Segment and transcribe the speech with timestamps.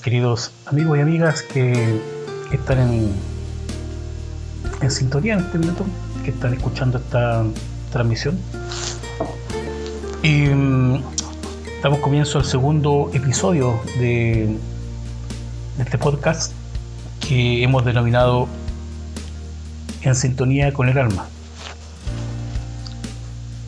[0.00, 2.00] queridos amigos y amigas que
[2.52, 2.78] están
[4.80, 5.84] en, sintonía en este minuto,
[6.24, 7.44] que están escuchando esta
[7.92, 8.38] transmisión.
[10.22, 11.02] Y mm,
[11.82, 14.56] damos comienzo al segundo episodio de,
[15.76, 16.52] de este podcast
[17.20, 18.48] que hemos denominado
[20.02, 21.28] En sintonía con el alma.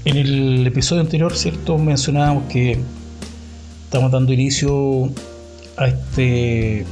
[0.04, 1.76] En el episodio anterior, ¿cierto?
[1.78, 2.78] Mencionábamos que
[3.84, 5.10] estamos dando inicio
[5.82, 6.84] a este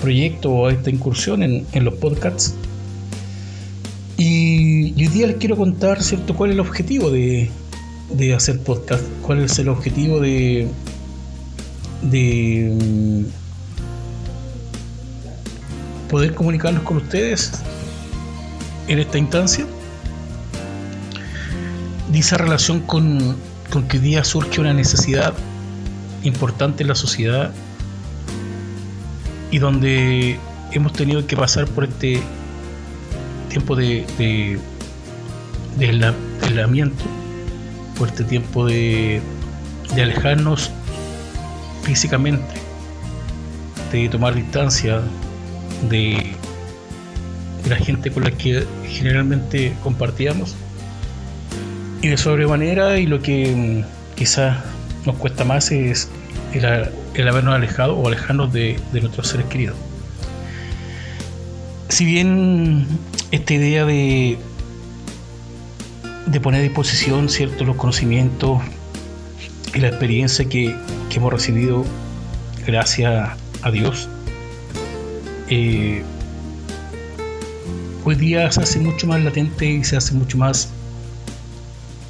[0.00, 2.54] proyecto o a esta incursión en, los podcasts.
[4.16, 7.50] Y, hoy día les quiero contar, ¿cierto?, cuál es el objetivo de,
[8.10, 10.68] de hacer podcast, cuál es el objetivo de,
[12.02, 13.24] de mm,
[16.08, 17.52] poder comunicarnos con ustedes
[18.86, 19.66] en esta instancia.
[22.10, 23.36] Dice relación con,
[23.70, 25.34] con que hoy día surge una necesidad
[26.24, 27.52] importante en la sociedad
[29.50, 30.38] y donde
[30.72, 32.20] hemos tenido que pasar por este
[33.48, 34.04] tiempo de,
[35.78, 37.04] de, aislamiento,
[37.98, 39.20] por este tiempo de,
[39.92, 40.70] alejarnos
[41.82, 42.54] físicamente,
[43.92, 45.00] de tomar distancia
[45.88, 46.34] de,
[47.64, 50.54] de la gente con la que generalmente compartíamos.
[52.00, 54.58] Y de sobremanera y lo que mm, quizás
[55.04, 56.08] nos cuesta más es
[56.52, 56.64] el,
[57.26, 59.76] habernos alejado o alejarnos de, nuestros seres queridos.
[61.88, 62.86] Si bien
[63.30, 64.38] esta idea de,
[66.26, 68.60] de poner a disposición ciertos los conocimientos
[69.74, 70.76] y la experiencia que,
[71.10, 71.84] hemos recibido
[72.64, 73.30] gracias
[73.62, 74.08] a Dios,
[75.48, 76.04] eh,
[78.04, 80.68] hoy día se hace mucho más latente y se hace mucho más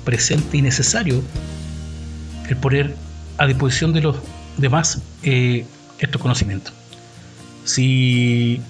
[0.05, 1.23] presente y necesario
[2.51, 2.95] el poner
[3.39, 4.17] a disposición de los
[4.59, 5.65] demás eh,
[5.99, 6.73] estos conocimientos.
[7.65, 8.61] Si,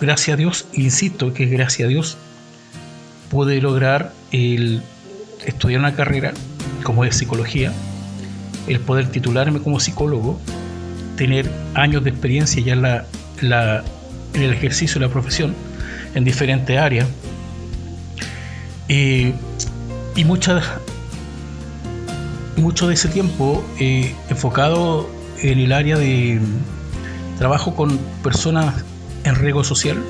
[0.00, 2.16] gracias a Dios, insisto que gracias a Dios,
[3.30, 4.82] pude lograr el
[5.46, 6.32] estudiar una carrera
[6.82, 7.72] como es psicología,
[8.68, 10.38] el poder titularme como psicólogo,
[11.16, 13.84] tener años de experiencia ya en, la,
[14.34, 15.54] en el ejercicio de la profesión
[16.14, 17.06] en diferentes áreas
[18.88, 19.32] eh,
[20.16, 20.64] y muchas
[22.56, 25.08] mucho de ese tiempo eh, enfocado
[25.42, 26.40] en el área de
[27.38, 28.84] trabajo con personas
[29.24, 30.02] en riesgo social.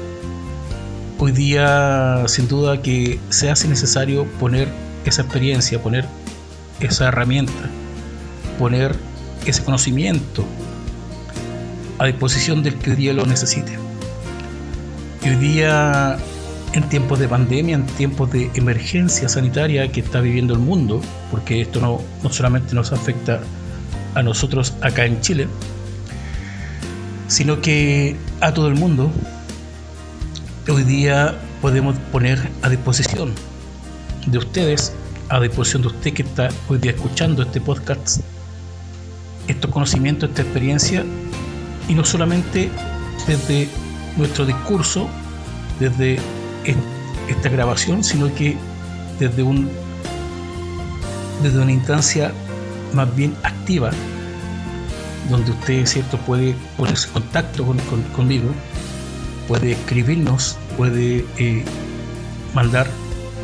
[1.18, 4.68] Hoy día, sin duda, que se hace necesario poner
[5.06, 6.04] esa experiencia, poner
[6.80, 7.52] esa herramienta,
[8.58, 8.94] poner
[9.46, 10.44] ese conocimiento
[11.98, 13.78] a disposición del que hoy día lo necesite.
[15.24, 16.18] Y hoy día,
[16.74, 21.00] en tiempos de pandemia, en tiempos de emergencia sanitaria que está viviendo el mundo,
[21.30, 23.40] porque esto no, no solamente nos afecta
[24.14, 25.48] a nosotros acá en Chile,
[27.28, 29.10] sino que a todo el mundo,
[30.68, 33.32] hoy día podemos poner a disposición
[34.26, 34.92] de ustedes,
[35.28, 38.20] a disposición de usted que está hoy día escuchando este podcast,
[39.48, 41.04] estos conocimientos, esta experiencia,
[41.88, 42.70] y no solamente
[43.26, 43.68] desde
[44.16, 45.08] nuestro discurso,
[45.80, 46.18] desde
[47.28, 48.56] esta grabación, sino que
[49.18, 49.70] desde un
[51.42, 52.32] desde una instancia
[52.94, 53.90] más bien activa,
[55.30, 57.78] donde usted cierto puede ponerse en contacto con,
[58.14, 58.50] conmigo,
[59.48, 61.64] puede escribirnos, puede eh,
[62.54, 62.86] mandar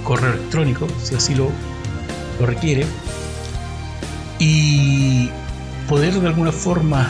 [0.05, 1.51] correo electrónico, si así lo,
[2.41, 2.87] lo requiere,
[4.39, 5.31] y
[5.89, 7.09] poder de alguna forma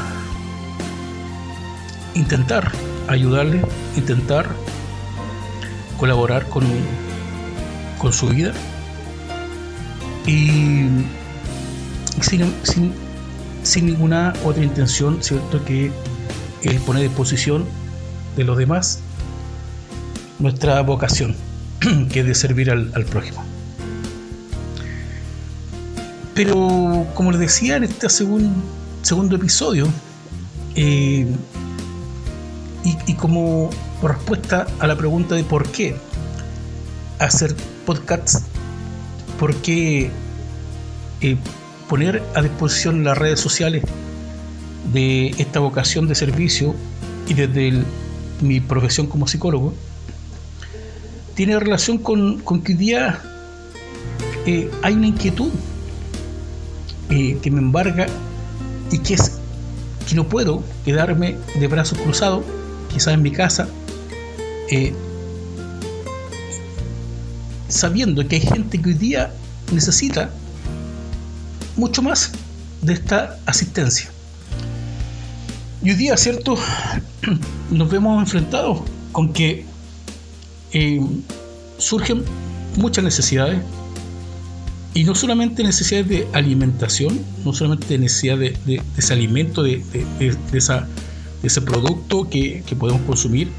[2.14, 2.72] intentar
[3.08, 3.62] ayudarle,
[3.96, 4.48] intentar
[5.98, 6.64] colaborar con,
[7.98, 8.52] con su vida.
[10.26, 10.86] Y
[12.22, 15.64] sin, ninguna otra intención, ¿cierto?
[15.64, 15.90] Que
[16.86, 17.64] poner a disposición
[18.36, 19.00] de los demás
[20.38, 21.34] nuestra vocación,
[22.10, 23.44] que es de servir al, prójimo.
[26.34, 29.88] Pero, como les decía en este segundo episodio,
[30.76, 31.26] eh,
[32.84, 33.70] y, y, como
[34.02, 35.96] respuesta a la pregunta de por qué
[37.18, 37.54] hacer
[37.84, 38.44] podcasts
[39.38, 40.10] por qué
[41.20, 41.36] eh,
[41.88, 43.82] poner a disposición las redes sociales
[44.92, 46.74] de esta vocación de servicio
[47.26, 47.82] y desde
[48.40, 49.74] mi profesión como psicólogo,
[51.34, 53.20] tiene relación con, que hoy día
[54.46, 55.50] eh, hay una inquietud
[57.10, 58.06] eh, que me embarga
[58.90, 59.38] y que es
[60.08, 62.44] que no puedo quedarme de brazos cruzados,
[62.92, 63.68] quizás en mi casa,
[67.68, 69.32] sabiendo que hay gente que hoy día
[69.70, 70.30] necesita
[71.78, 72.32] mucho más
[72.82, 74.10] de esta asistencia.
[75.82, 76.58] Y hoy día, ¿cierto?
[77.70, 78.80] Nos vemos enfrentados
[79.12, 79.64] con que
[80.72, 81.00] eh,
[81.78, 82.24] surgen
[82.76, 83.62] muchas necesidades
[84.92, 89.82] y no solamente necesidades de alimentación, no solamente necesidades de, ese alimento, de,
[91.42, 93.50] ese producto que, podemos consumir,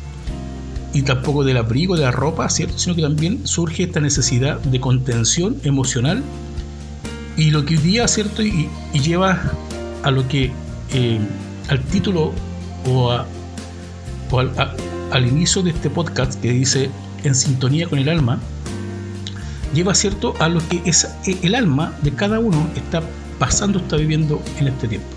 [0.91, 2.77] y tampoco del abrigo, de la ropa, ¿cierto?
[2.77, 6.23] Sino que también surge esta necesidad de contención emocional
[7.39, 8.43] y lo que hoy día, ¿cierto?
[8.43, 9.41] Y, lleva
[10.03, 10.51] a lo que,
[10.91, 11.19] eh,
[11.69, 12.33] al título
[12.85, 13.11] o,
[15.11, 16.91] al inicio de este podcast que dice
[17.23, 18.39] En sintonía con el alma,
[19.73, 23.01] lleva cierto a lo que es eh, el alma de cada uno está
[23.39, 25.07] pasando, está viviendo en este tiempo.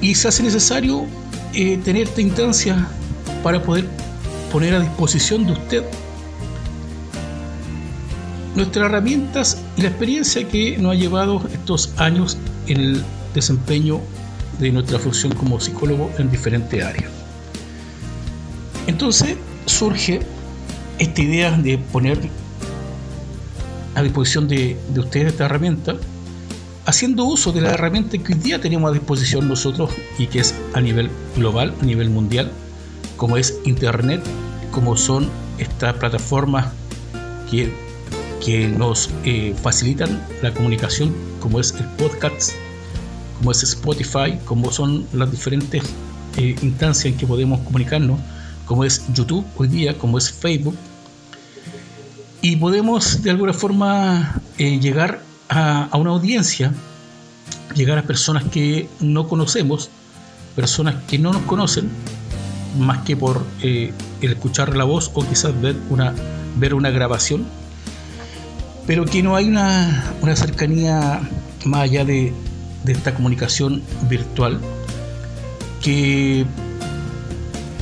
[0.00, 1.04] Y se hace necesario
[1.52, 2.86] eh, tener esta instancia
[3.42, 3.86] para poder
[4.52, 5.84] poner a disposición de usted
[8.54, 12.36] nuestras herramientas y la experiencia que nos ha llevado estos años
[12.66, 13.04] en el
[13.34, 14.00] desempeño
[14.58, 17.10] de nuestra función como psicólogo en diferentes áreas.
[18.86, 19.36] Entonces
[19.66, 20.20] surge
[20.98, 22.18] esta idea de poner
[23.94, 25.96] a disposición de, ustedes esta herramienta,
[26.86, 30.54] haciendo uso de la herramienta que hoy día tenemos a disposición nosotros y que es
[30.74, 32.50] a nivel global, a nivel mundial,
[33.16, 34.22] como es Internet,
[34.70, 35.28] como son
[35.58, 36.68] estas plataformas
[37.50, 37.72] que,
[38.44, 42.52] que nos eh, facilitan la comunicación, como es el podcast,
[43.38, 45.82] como es Spotify, como son las diferentes
[46.36, 48.18] eh, instancias en que podemos comunicarnos,
[48.66, 50.76] como es YouTube hoy día, como es Facebook,
[52.40, 56.72] y podemos de alguna forma eh, llegar a, una audiencia,
[57.74, 59.90] llegar a personas que no conocemos,
[60.54, 61.88] personas que no nos conocen,
[62.78, 63.44] más que por
[64.20, 66.14] escuchar la voz o quizás ver una,
[66.58, 67.46] ver una grabación,
[68.88, 71.20] pero que no hay una, una cercanía
[71.66, 72.32] más allá de,
[72.84, 74.58] de esta comunicación virtual
[75.82, 76.46] que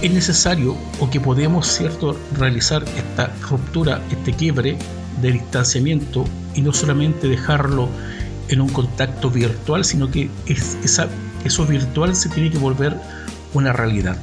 [0.03, 4.77] es necesario o que podemos cierto realizar esta ruptura, este quiebre
[5.23, 6.25] de distanciamiento
[6.57, 7.89] y no solamente dejarlo
[8.49, 11.07] en un contacto virtual, sino que es, esa,
[11.45, 12.97] eso virtual se tiene que volver
[13.55, 14.17] una realidad.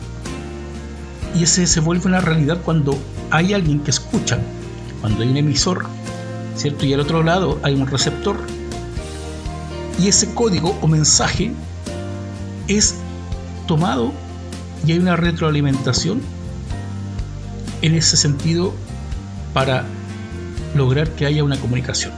[1.33, 3.00] Y ese se vuelve una realidad cuando
[3.31, 4.38] hay alguien que escucha,
[5.00, 5.85] cuando hay un emisor,
[6.55, 6.85] ¿cierto?
[6.85, 8.38] Y al otro lado hay un receptor.
[10.00, 11.51] Y ese código o mensaje
[12.67, 12.95] es
[13.67, 14.11] tomado
[14.85, 16.21] y hay una retroalimentación
[17.81, 18.73] en ese sentido
[19.53, 19.85] para
[20.75, 22.11] lograr que haya una comunicación.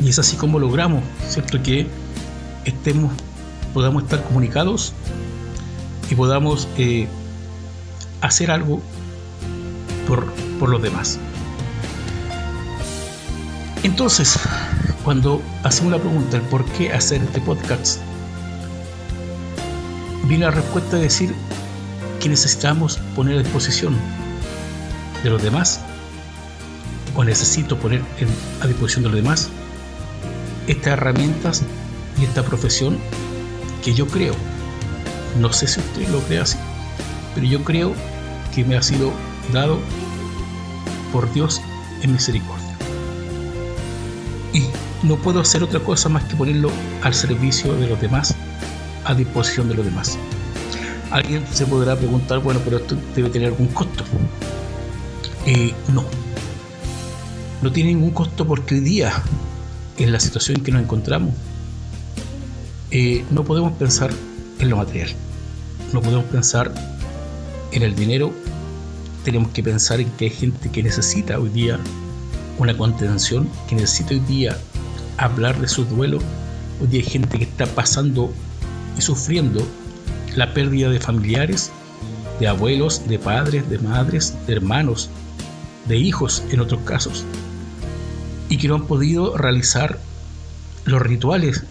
[0.00, 1.62] Y es así como logramos, ¿cierto?
[1.62, 1.86] Que
[2.64, 3.12] estemos,
[3.74, 4.92] podamos estar comunicados
[6.10, 7.08] y podamos eh,
[8.20, 8.80] hacer algo
[10.06, 11.18] por, por los demás.
[13.88, 14.38] Entonces,
[15.02, 18.00] cuando hacemos la pregunta, el por qué hacer este podcast,
[20.24, 21.34] viene la respuesta de decir
[22.20, 23.96] que necesitamos poner a disposición
[25.24, 25.80] de los demás
[27.16, 28.02] o necesito poner
[28.60, 29.48] a disposición de los demás
[30.66, 31.62] estas herramientas
[32.20, 32.98] y esta profesión
[33.82, 34.34] que yo creo,
[35.40, 36.58] no sé si usted lo cree así,
[37.34, 37.94] pero yo creo
[38.54, 39.12] que me ha sido
[39.50, 39.80] dado
[41.10, 41.62] por Dios
[42.02, 42.67] en misericordia.
[44.52, 44.64] Y
[45.06, 46.70] no puedo hacer otra cosa más que ponerlo
[47.02, 48.34] al servicio de los demás
[49.04, 50.18] a disposición de los demás.
[51.10, 54.04] Alguien se podrá preguntar, bueno, pero esto debe tener algún costo.
[55.46, 56.04] Eh, no,
[57.62, 59.22] no tiene ningún costo porque hoy día,
[59.96, 61.34] en la situación en que nos encontramos,
[62.90, 64.10] eh, no podemos pensar
[64.58, 65.10] en lo material,
[65.92, 66.72] no podemos pensar
[67.72, 68.32] en el dinero,
[69.24, 71.78] tenemos que pensar en que hay gente que necesita hoy día
[72.58, 74.58] una contención, que necesita hoy día
[75.16, 76.18] hablar de su duelo,
[76.80, 78.32] hoy día hay gente que está pasando
[78.96, 79.66] y sufriendo
[80.36, 81.70] la pérdida de familiares,
[82.40, 85.08] de abuelos, de padres, de madres, de hermanos,
[85.86, 87.24] de hijos en otros casos,
[88.48, 89.98] y que no han podido realizar
[90.84, 91.64] los rituales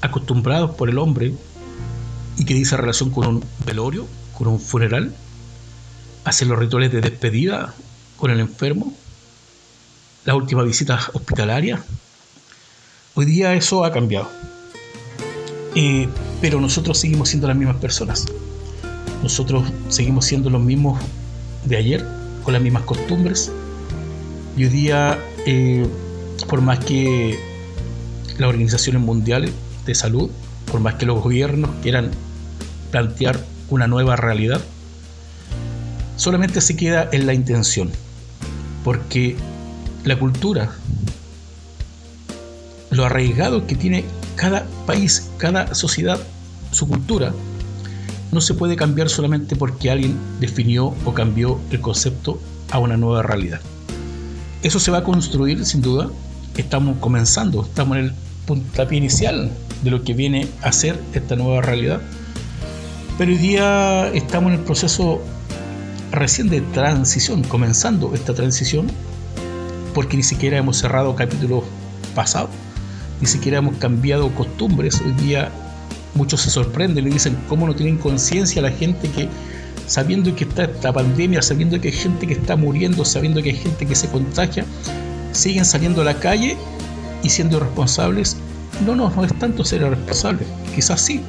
[0.00, 1.34] acostumbrados por el hombre
[2.36, 4.06] y que dice relación con un velorio,
[4.36, 5.14] con un funeral,
[6.24, 7.74] hacer los rituales de despedida
[8.16, 8.92] con el enfermo,
[10.26, 11.80] la última visita hospitalaria.
[13.14, 14.28] Hoy día eso ha cambiado.
[15.76, 16.08] Eh,
[16.40, 18.26] pero nosotros seguimos siendo las mismas personas.
[19.22, 21.00] Nosotros seguimos siendo los mismos
[21.64, 22.06] de ayer,
[22.42, 23.52] con las mismas costumbres.
[24.56, 25.86] Y hoy día, eh,
[26.48, 27.38] por más que
[28.36, 29.52] las organizaciones mundiales
[29.86, 30.28] de salud,
[30.70, 32.10] por más que los gobiernos quieran
[32.90, 33.38] plantear
[33.70, 34.60] una nueva realidad,
[36.16, 37.92] solamente se queda en la intención,
[38.82, 39.36] porque
[40.06, 40.70] la cultura,
[42.90, 44.04] lo arraigado que tiene
[44.36, 46.20] cada país, cada sociedad,
[46.70, 47.32] su cultura,
[48.30, 53.22] no se puede cambiar solamente porque alguien definió o cambió el concepto a una nueva
[53.22, 53.60] realidad.
[54.62, 56.08] Eso se va a construir sin duda.
[56.56, 58.12] Estamos comenzando, estamos en el
[58.46, 59.50] puntapié inicial
[59.82, 62.00] de lo que viene a ser esta nueva realidad.
[63.18, 65.20] Pero hoy día estamos en el proceso
[66.12, 68.86] recién de transición, comenzando esta transición,
[69.96, 71.64] porque ni siquiera hemos cerrado capítulos
[72.14, 72.50] pasados,
[73.18, 75.00] ni siquiera hemos cambiado costumbres.
[75.00, 75.50] Hoy día
[76.14, 79.26] muchos se sorprenden y dicen cómo no tienen conciencia la gente que
[79.86, 83.56] sabiendo que está esta pandemia, sabiendo que hay gente que está muriendo, sabiendo que hay
[83.56, 84.66] gente que se contagia,
[85.32, 86.58] siguen saliendo a la calle
[87.22, 88.36] y siendo irresponsables.
[88.84, 91.22] No, no, no es tanto ser irresponsable, quizás sí.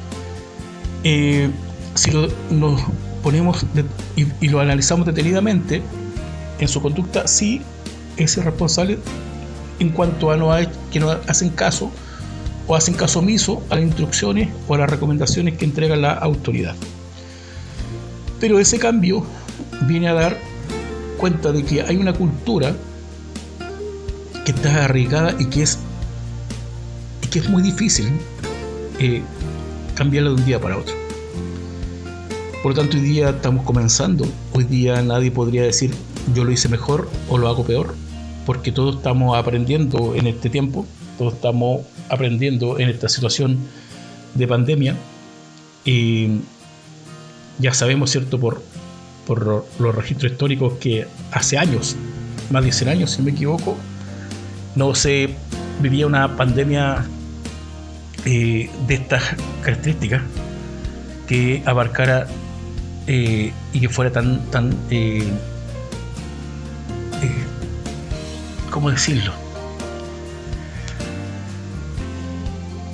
[1.04, 1.48] Eh,
[1.94, 2.82] si lo, nos
[3.22, 3.64] ponemos
[4.14, 5.80] y, lo analizamos detenidamente,
[6.58, 7.62] en su conducta sí
[8.18, 8.98] es irresponsable
[9.78, 11.90] en cuanto a no hay, que no hacen caso
[12.66, 16.74] o hacen caso omiso a las instrucciones o a las recomendaciones que entrega la autoridad.
[18.40, 19.24] Pero ese cambio
[19.86, 20.38] viene a dar
[21.16, 22.74] cuenta de que hay una cultura
[24.44, 25.78] que está arraigada y que es,
[27.22, 28.10] y que es muy difícil
[28.98, 29.22] eh,
[29.94, 30.94] cambiarla de un día para otro.
[32.62, 34.26] Por lo tanto, hoy día estamos comenzando.
[34.52, 35.94] Hoy día nadie podría decir
[36.34, 37.94] yo lo hice mejor o lo hago peor,
[38.48, 40.86] porque todos estamos aprendiendo en este tiempo,
[41.18, 43.58] todos estamos aprendiendo en esta situación
[44.32, 44.96] de pandemia.
[45.84, 46.40] Y
[47.58, 48.62] ya sabemos, ¿cierto?, por,
[49.26, 51.94] por los registros históricos que hace años,
[52.48, 53.76] más de 100 años, si me equivoco,
[54.76, 55.28] no se
[55.82, 57.04] vivía una pandemia
[58.24, 59.24] eh, de estas
[59.60, 60.22] características
[61.26, 62.26] que abarcara
[63.06, 65.22] eh, y que fuera tan, tan eh,
[68.78, 69.32] ¿cómo decirlo?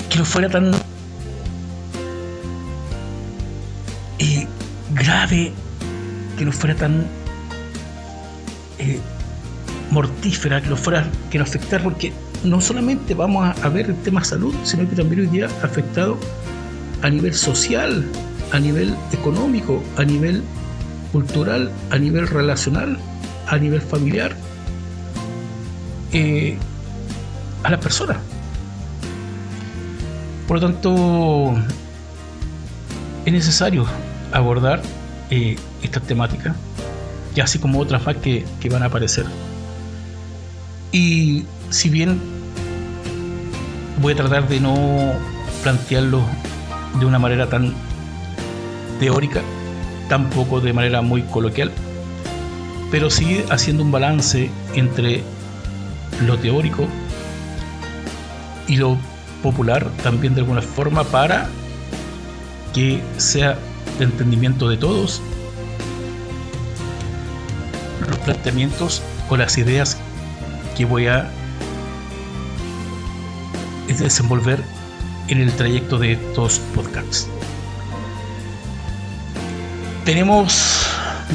[0.09, 0.73] Que no fuera tan
[4.95, 5.53] grave,
[6.39, 7.07] que no fuera tan
[8.79, 8.99] eh,
[9.91, 12.15] mortífera, que no fuera, que no afectara, porque
[12.45, 16.19] no solamente vamos a, ver el tema salud, sino que también hoy día afectado
[17.03, 18.11] a nivel social,
[18.53, 20.43] a nivel económico, a nivel
[21.13, 22.97] cultural, a nivel relacional,
[23.49, 24.35] a nivel familiar,
[26.15, 28.21] a la persona.
[30.47, 31.55] Por lo tanto,
[33.25, 33.85] es necesario
[34.33, 34.81] abordar
[35.31, 36.55] eh, esta temática,
[37.35, 39.27] y así como otras más que, que van a aparecer.
[40.93, 42.21] Y si bien
[44.01, 45.13] voy a tratar de no
[45.63, 46.23] plantearlo
[47.01, 47.75] de una manera tan
[49.01, 49.41] teórica,
[50.09, 51.73] tampoco de manera muy coloquial,
[52.93, 55.25] pero sí haciendo un balance entre
[56.23, 56.87] lo teórico
[58.67, 58.97] y lo
[59.43, 61.49] popular también de alguna forma para
[62.73, 63.59] que sea
[63.99, 65.21] de entendimiento de todos,
[68.09, 69.97] los planteamientos o las ideas
[70.77, 71.31] que voy a
[73.87, 74.63] desenvolver
[75.29, 77.29] en el trayecto de estos podcasts.
[80.05, 80.87] Tenemos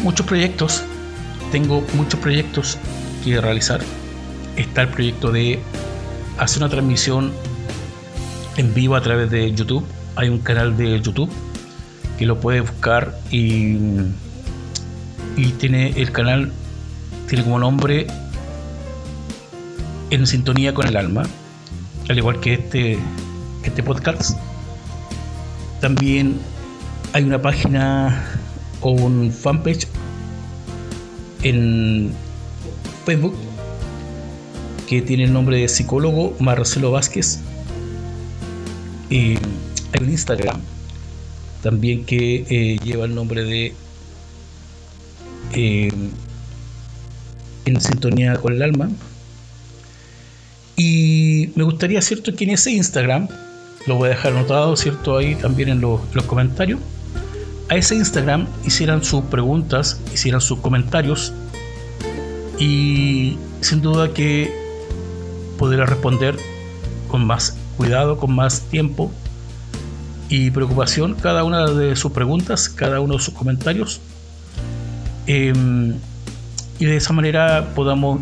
[0.04, 0.84] muchos proyectos,
[1.52, 2.78] tengo muchos proyectos
[3.24, 3.82] que realizar.
[4.60, 5.58] Está el proyecto de
[6.38, 7.32] hacer una transmisión
[8.58, 9.86] en vivo a través de YouTube.
[10.18, 11.32] Hay un canal de YouTube
[12.18, 13.78] que lo puede buscar y,
[15.38, 16.52] y tiene el canal,
[17.30, 18.08] tiene como nombre
[20.10, 21.24] En sintonía con el alma,
[22.10, 23.00] al igual que este,
[23.64, 24.38] este podcast.
[25.80, 26.38] También
[27.14, 28.26] hay una página
[28.82, 29.88] o un fanpage
[31.44, 32.12] en
[33.06, 33.49] Facebook
[34.90, 37.40] que tiene el nombre de psicólogo Marcelo Vázquez.
[39.08, 39.36] Y
[39.92, 40.60] hay un Instagram
[41.62, 43.74] también que eh, lleva el nombre de
[45.54, 45.92] eh,
[47.66, 48.90] En sintonía con el alma.
[50.76, 53.28] Y me gustaría, ¿cierto?, que en ese Instagram,
[53.86, 56.80] lo voy a dejar anotado, ¿cierto?, ahí también en los, los comentarios,
[57.70, 61.32] a ese Instagram hicieran sus preguntas, hicieran sus comentarios
[62.58, 64.69] y sin duda que
[65.60, 66.38] podrá responder
[67.10, 69.12] con más cuidado, con más tiempo
[70.30, 74.00] y preocupación cada una de sus preguntas, cada uno de sus comentarios.
[75.28, 75.96] Em,
[76.80, 78.22] y de esa manera podamos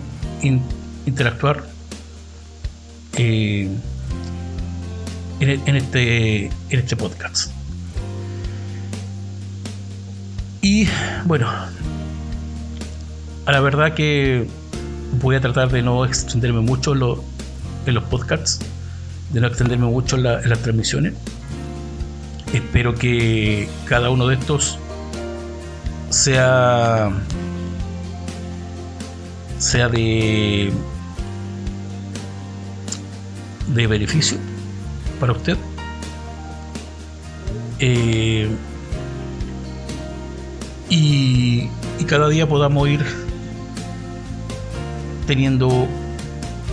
[1.05, 1.63] interactuar
[3.17, 3.69] eh,
[5.39, 7.51] en, en, este, en este podcast.
[10.61, 10.87] Y
[11.25, 11.47] bueno,
[13.45, 14.47] a la verdad que
[15.19, 18.59] voy a tratar de no extenderme mucho en, los podcasts,
[19.31, 21.13] de no extenderme mucho en las transmisiones.
[22.53, 24.79] Espero que cada uno de estos
[26.09, 27.11] sea
[29.57, 30.71] sea de
[33.67, 34.37] de beneficio
[35.19, 35.57] para usted.
[37.79, 38.49] Eh,
[40.89, 41.69] y,
[41.99, 43.26] y cada día podamos ir
[45.27, 45.87] teniendo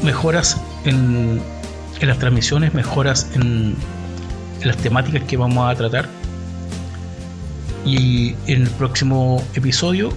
[0.02, 1.40] mejoras en,
[2.00, 3.74] las transmisiones, mejoras en,
[4.60, 6.08] en, las temáticas que vamos a tratar.
[7.84, 10.10] Y en el próximo episodio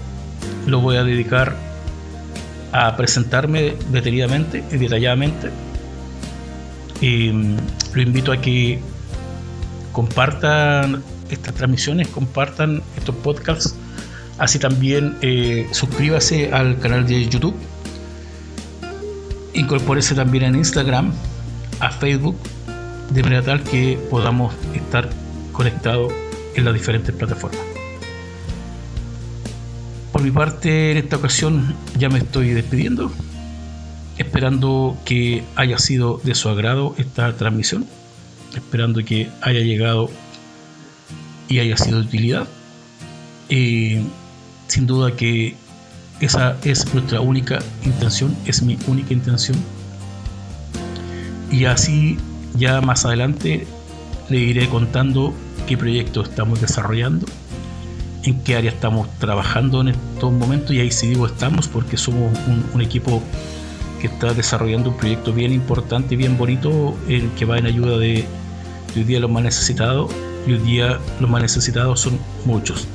[0.67, 1.55] lo voy a dedicar
[2.71, 5.49] a presentarme detenidamente y detalladamente.
[7.01, 7.57] Y mm,
[7.93, 8.79] lo invito a que
[9.91, 13.75] compartan estas transmisiones, compartan estos podcasts.
[14.37, 17.55] Así también eh, suscríbase al canal de YouTube
[19.57, 21.11] incorpórese también en Instagram,
[21.79, 22.37] a Facebook,
[23.11, 25.09] de manera tal que podamos estar
[25.51, 26.13] conectados
[26.55, 27.61] en las diferentes plataformas.
[30.11, 33.11] Por mi parte, en esta ocasión ya me estoy despidiendo,
[34.17, 37.85] esperando que haya sido de su agrado esta transmisión,
[38.55, 40.09] esperando que haya llegado
[41.47, 42.47] y haya sido de utilidad.
[43.49, 44.01] Eh,
[44.67, 45.55] sin duda que
[46.19, 49.57] esa es nuestra única intención, es mi única intención.
[51.51, 52.17] Y así
[52.55, 53.67] ya más adelante
[54.29, 55.33] le iré contando
[55.67, 57.25] qué proyectos estamos desarrollando,
[58.23, 60.71] en qué área estamos trabajando en estos momentos.
[60.71, 62.31] Y ahí sí digo estamos porque somos
[62.73, 63.21] un, equipo
[64.01, 67.97] que está desarrollando un proyecto bien importante y bien bonito, el que va en ayuda
[67.97, 68.25] de,
[68.93, 70.11] de hoy día los más necesitados.
[70.47, 72.87] Y hoy día los más necesitados son muchos.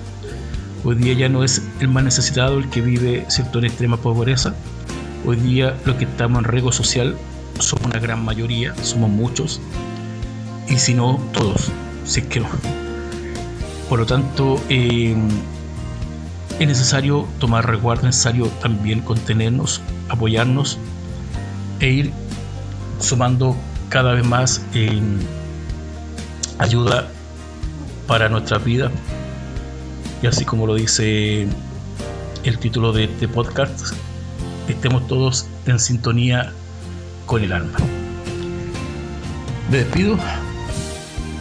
[0.85, 3.61] Hoy día ya no es el más necesitado el que vive ¿cierto?
[3.61, 4.53] en extrema pobreza.
[5.25, 7.17] Hoy día los que estamos en riesgo social
[7.61, 9.61] somos una gran mayoría, somos muchos,
[10.69, 11.71] y si no, todos,
[12.05, 12.49] si es que no.
[13.89, 15.15] Por lo tanto, eh,
[16.59, 20.79] es necesario tomar resguardo, es necesario también contenernos, apoyarnos
[21.79, 22.13] e ir
[22.99, 23.57] sumando
[23.89, 25.21] cada vez más en
[26.59, 27.09] ayuda
[28.07, 28.91] para nuestra vida,
[30.23, 31.49] y así como lo dice
[32.45, 33.93] el título de este podcast,
[34.69, 36.53] estemos todos en sintonía
[37.27, 37.77] con el alma.
[39.71, 40.17] Me despido,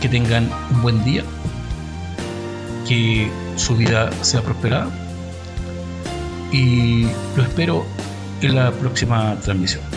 [0.01, 1.23] que tengan un buen día,
[2.87, 4.89] que su vida sea prosperada
[6.51, 7.03] y
[7.35, 7.85] lo espero
[8.41, 9.90] en la próxima transmisión.